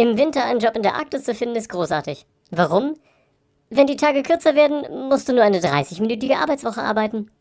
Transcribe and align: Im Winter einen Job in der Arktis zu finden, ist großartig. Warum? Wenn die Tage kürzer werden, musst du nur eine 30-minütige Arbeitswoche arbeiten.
Im 0.00 0.16
Winter 0.16 0.44
einen 0.44 0.60
Job 0.60 0.76
in 0.76 0.84
der 0.84 0.94
Arktis 0.94 1.24
zu 1.24 1.34
finden, 1.34 1.56
ist 1.56 1.70
großartig. 1.70 2.24
Warum? 2.52 2.94
Wenn 3.68 3.88
die 3.88 3.96
Tage 3.96 4.22
kürzer 4.22 4.54
werden, 4.54 5.08
musst 5.08 5.28
du 5.28 5.32
nur 5.32 5.42
eine 5.42 5.58
30-minütige 5.58 6.36
Arbeitswoche 6.36 6.80
arbeiten. 6.80 7.32